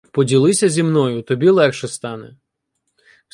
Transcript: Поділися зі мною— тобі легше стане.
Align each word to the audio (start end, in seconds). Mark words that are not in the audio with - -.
Поділися 0.11 0.69
зі 0.69 0.83
мною— 0.83 1.21
тобі 1.21 1.49
легше 1.49 1.87
стане. 1.87 2.37